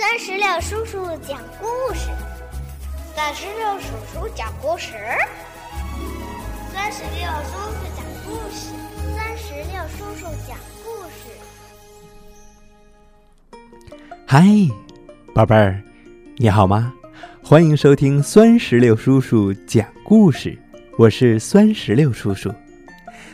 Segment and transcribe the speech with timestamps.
[0.00, 2.08] 三十六叔叔讲故事，
[3.14, 4.94] 三十六叔叔讲故事，
[6.72, 8.72] 三十六叔叔讲故事，
[9.14, 11.28] 三十六叔叔讲故事。
[14.26, 14.42] 嗨，
[15.34, 15.78] 宝贝儿，
[16.38, 16.94] 你好吗？
[17.44, 20.58] 欢迎收听酸石榴叔叔讲故事，
[20.96, 22.50] 我是酸石榴叔叔。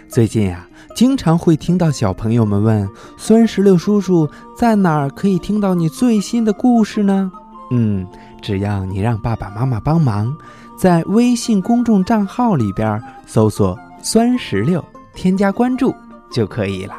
[0.08, 0.66] 最近呀。
[0.94, 4.26] 经常会听到小朋友们问：“酸石榴叔叔
[4.56, 7.30] 在哪儿可以听到你最新的故事呢？”
[7.70, 8.06] 嗯，
[8.40, 10.34] 只要你让爸爸妈妈帮忙，
[10.78, 14.82] 在微信公众账号里边搜索“酸石榴”，
[15.14, 15.94] 添加关注
[16.30, 16.94] 就可以了。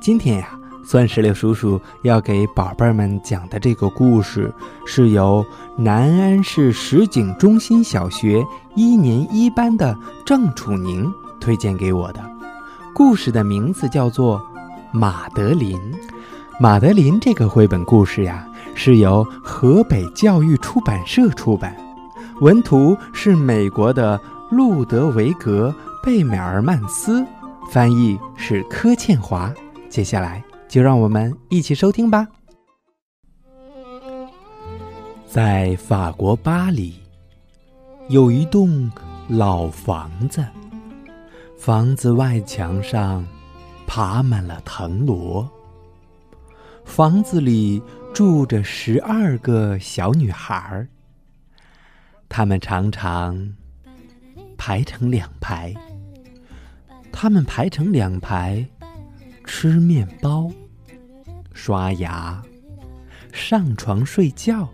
[0.00, 4.52] 今天呀，酸石榴叔叔要给宝贝们讲的这个故事，
[4.84, 8.44] 是由南安市石景中心小学
[8.74, 11.08] 一年一班的郑楚宁
[11.42, 12.22] 推荐给我的。
[12.94, 14.38] 故事的名字叫做
[14.92, 15.76] 《马德琳》。
[16.60, 18.46] 马德琳这个绘本故事呀，
[18.76, 21.74] 是由河北教育出版社出版，
[22.40, 27.26] 文图是美国的路德维格·贝美尔曼斯，
[27.70, 29.52] 翻译是柯倩华。
[29.88, 32.28] 接下来就让我们一起收听吧。
[35.26, 36.94] 在法国巴黎，
[38.08, 38.90] 有一栋
[39.28, 40.44] 老房子。
[41.56, 43.24] 房子外墙上
[43.86, 45.48] 爬满了藤萝。
[46.84, 47.80] 房子里
[48.12, 50.88] 住着十二个小女孩儿，
[52.28, 53.54] 她们常常
[54.58, 55.72] 排成两排。
[57.12, 58.66] 她们排成两排，
[59.44, 60.50] 吃面包、
[61.54, 62.42] 刷牙、
[63.32, 64.68] 上床睡觉。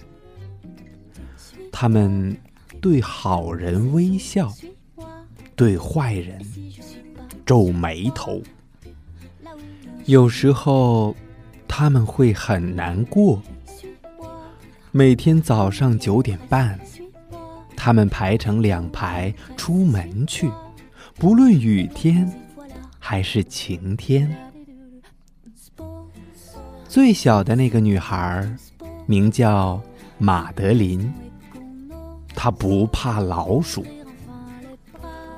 [1.71, 2.35] 她们
[2.81, 4.51] 对好人微笑。
[5.55, 6.41] 对坏人
[7.49, 8.43] 皱眉头，
[10.05, 11.17] 有时候
[11.67, 13.43] 他们会很难过。
[14.93, 16.79] 每天早上九点半，
[17.75, 20.51] 他们排成两排出门去，
[21.15, 22.31] 不论雨天
[22.99, 24.31] 还是晴天。
[26.87, 28.47] 最小的那个女孩
[29.07, 29.81] 名叫
[30.19, 31.11] 马德琳，
[32.35, 33.83] 她不怕老鼠。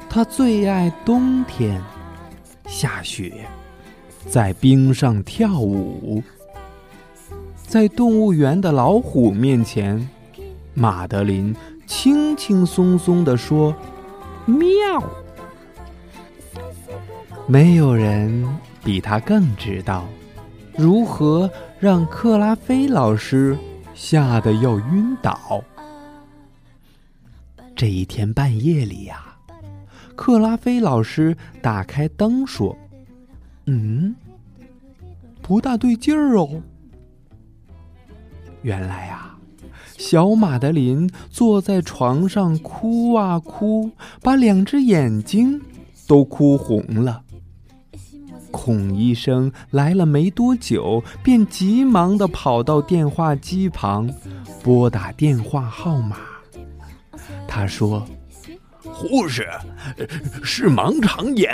[0.09, 1.81] 她最爱冬天，
[2.71, 3.33] 下雪，
[4.29, 6.23] 在冰上跳舞。
[7.67, 10.09] 在动物园的老虎面前，
[10.73, 11.55] 马德琳
[11.85, 13.75] 轻轻松松地说
[14.47, 14.71] ：“喵。”
[17.49, 18.49] 没有人
[18.85, 20.07] 比他更知道
[20.77, 21.51] 如何
[21.81, 23.59] 让克拉菲老师
[23.95, 25.61] 吓得要晕倒。
[27.75, 29.30] 这一天半夜里呀。
[30.15, 32.77] 克拉菲老师打开灯说
[33.67, 34.15] ：“嗯，
[35.41, 36.63] 不大对劲儿哦。
[38.63, 39.39] 原来啊，
[39.97, 43.91] 小马德琳坐在床上哭啊哭，
[44.23, 45.59] 把两只眼睛
[46.07, 47.23] 都哭红了。
[48.51, 54.13] 孔医生来了没多久，便急忙的跑到电话机旁，
[54.63, 56.19] 拨打电话号码。
[57.49, 58.07] 他说。”
[58.83, 59.47] 护士
[60.43, 61.53] 是盲肠炎，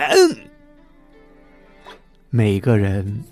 [2.30, 3.22] 每个人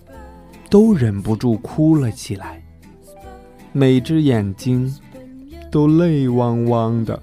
[0.69, 2.63] 都忍不住哭了起来，
[3.73, 4.93] 每只眼睛
[5.71, 7.21] 都泪汪汪的。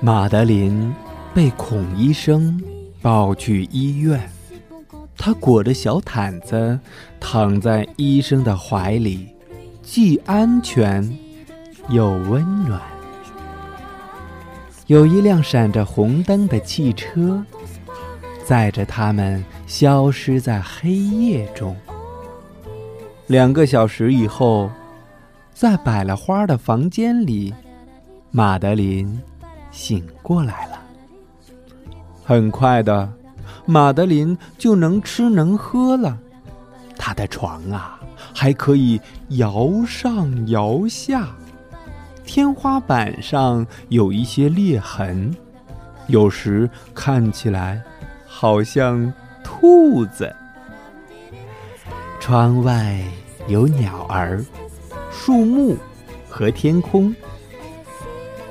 [0.00, 0.94] 马德琳
[1.34, 2.62] 被孔医生
[3.02, 4.30] 抱去医院，
[5.16, 6.78] 她裹着小毯子
[7.20, 9.28] 躺在医生的怀里，
[9.82, 11.18] 既安全
[11.90, 12.80] 又温暖。
[14.88, 17.44] 有一辆闪着红灯的汽车，
[18.42, 21.76] 载着他们消失在黑夜中。
[23.26, 24.70] 两个小时以后，
[25.52, 27.52] 在摆了花的房间里，
[28.30, 29.20] 马德琳
[29.70, 30.80] 醒过来了。
[32.24, 33.12] 很快的，
[33.66, 36.18] 马德琳就能吃能喝了。
[36.96, 38.00] 她的床啊，
[38.34, 38.98] 还可以
[39.32, 41.28] 摇上摇下。
[42.28, 45.34] 天花板上有一些裂痕，
[46.08, 47.82] 有时看起来
[48.26, 49.10] 好像
[49.42, 50.30] 兔子。
[52.20, 53.02] 窗外
[53.46, 54.44] 有鸟儿、
[55.10, 55.74] 树木
[56.28, 57.14] 和天空。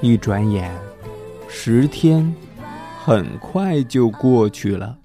[0.02, 0.72] 一转眼，
[1.48, 2.36] 十天
[3.06, 4.98] 很快就过去了。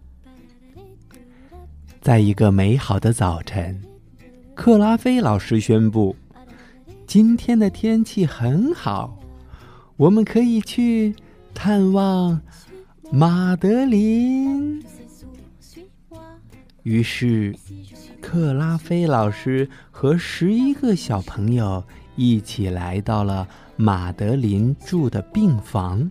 [2.01, 3.79] 在一个美好的早晨，
[4.55, 6.17] 克拉菲老师宣布。
[7.07, 9.19] 今天的天气很好，
[9.97, 11.15] 我们可以去
[11.53, 12.41] 探望
[13.11, 14.83] 马德琳。
[16.85, 17.55] 于是，
[18.21, 21.85] 克拉菲老师和十一个小朋友
[22.17, 23.47] 一起来到了
[23.77, 26.11] 马德琳住的病房。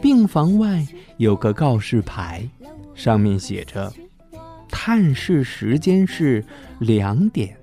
[0.00, 0.84] 病房外
[1.18, 2.48] 有个告示牌，
[2.94, 3.92] 上面写着
[4.68, 6.44] ：“探视时间是
[6.80, 7.54] 两点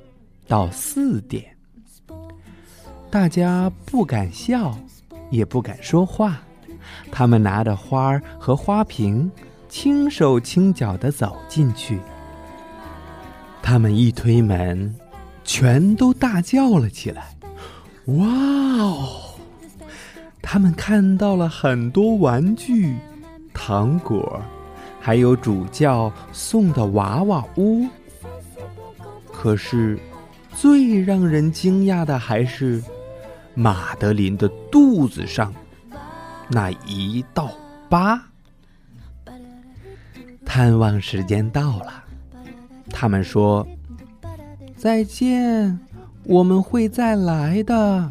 [0.47, 1.43] 到四点。”
[3.11, 4.77] 大家不敢笑，
[5.31, 6.39] 也不敢说话。
[7.11, 9.31] 他们拿着花儿和花瓶，
[9.67, 11.99] 轻手轻脚地走进去。
[13.63, 14.95] 他们一推门，
[15.43, 17.35] 全都大叫了起来
[18.05, 19.21] ：“哇哦！”
[20.41, 22.95] 他们看到了很多玩具、
[23.53, 24.39] 糖果，
[24.99, 27.87] 还有主教送的娃娃屋。
[29.31, 29.99] 可是，
[30.53, 32.81] 最让人惊讶的还是
[33.59, 35.53] 马德琳的肚子上
[36.47, 37.51] 那一道
[37.89, 38.23] 疤。
[40.45, 42.05] 探望时间到了。
[42.89, 43.67] 他们说
[44.77, 45.77] ：“再见，
[46.23, 48.09] 我们会再来的。”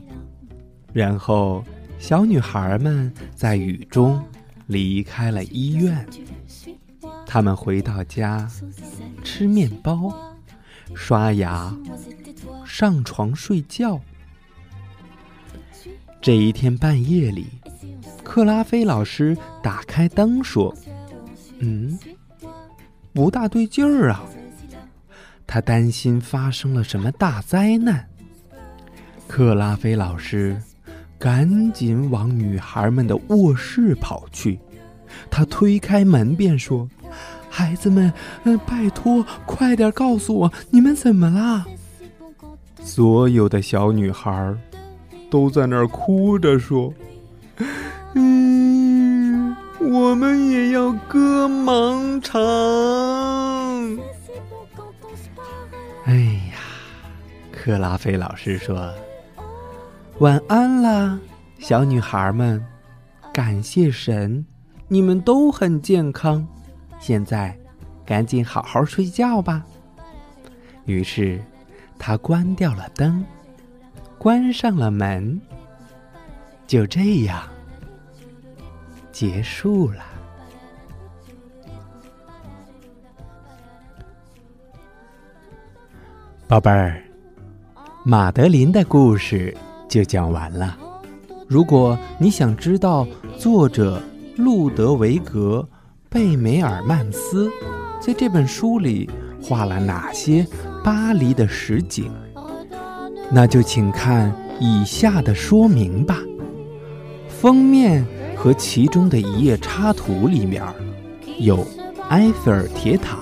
[0.93, 1.65] 然后，
[1.99, 4.23] 小女孩们在雨中
[4.67, 6.07] 离开了医院。
[7.25, 8.47] 他们回到家，
[9.25, 10.13] 吃面包，
[10.95, 11.75] 刷牙，
[12.67, 13.99] 上床睡觉。
[16.21, 17.47] 这一天半夜里，
[18.23, 20.75] 克拉菲老师打开灯说
[21.61, 21.99] ：“嗯，
[23.13, 24.25] 不大对劲儿啊。”
[25.47, 28.07] 他担心发生了什么大灾难。
[29.27, 30.61] 克拉菲老师
[31.19, 34.59] 赶紧往女孩们的卧室跑去，
[35.31, 36.87] 他推开门便说
[37.49, 38.13] ：“孩子们，
[38.45, 41.65] 嗯，拜托，快点告诉我你们怎么啦！”
[42.83, 44.55] 所有的小女孩
[45.31, 46.93] 都在那儿哭着说
[48.15, 52.39] ：“嗯，我们也要割盲肠。”
[56.05, 56.57] 哎呀，
[57.53, 58.91] 克拉菲老师说
[60.21, 61.19] ：“晚安啦，
[61.59, 62.65] 小女孩们！
[63.33, 64.47] 感谢神，
[64.89, 66.47] 你们都很健康。
[66.99, 67.57] 现在，
[68.07, 69.63] 赶紧好好睡觉吧。”
[70.87, 71.39] 于是，
[71.99, 73.23] 他关掉了灯，
[74.19, 75.41] 关上了门。
[76.67, 77.43] 就这样，
[79.11, 80.05] 结束了。
[86.47, 87.03] 宝贝儿，
[88.05, 89.57] 马德琳的故事
[89.89, 90.77] 就讲完了。
[91.47, 93.07] 如果你想知道
[93.39, 94.03] 作者
[94.37, 95.67] 路德维格·
[96.11, 97.51] 贝梅尔曼斯
[98.01, 99.11] 在这本书里
[99.43, 100.47] 画了哪些
[100.85, 102.13] 巴黎的实景，
[103.31, 106.19] 那就请看以下的说明吧。
[107.29, 108.05] 封面
[108.35, 110.63] 和其中的一页插图里面
[111.39, 111.67] 有
[112.09, 113.19] 埃菲尔铁塔。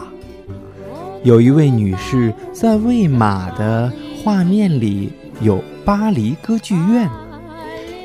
[1.22, 3.92] 有一位女士在喂马的
[4.22, 7.10] 画面里有巴黎歌剧院，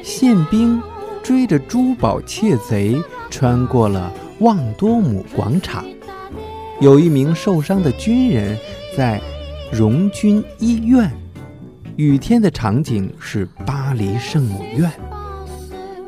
[0.03, 0.81] 宪兵
[1.21, 2.99] 追着珠宝窃贼
[3.29, 5.85] 穿过了旺多姆广场，
[6.79, 8.57] 有一名受伤的军人
[8.97, 9.21] 在
[9.71, 11.09] 荣军医院，
[11.97, 14.89] 雨天的场景是巴黎圣母院，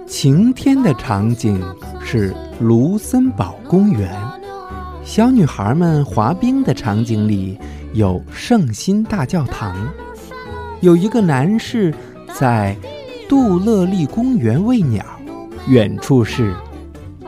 [0.08, 1.62] 晴天的场景
[2.04, 4.10] 是卢森堡公园。
[5.04, 7.60] 小女孩们滑冰的场景里
[7.94, 9.76] 有圣心大教堂，
[10.80, 11.94] 有一个男士
[12.34, 12.76] 在
[13.28, 15.06] 杜勒利公园喂鸟，
[15.68, 16.56] 远处是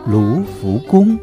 [0.07, 1.19] 卢浮宫。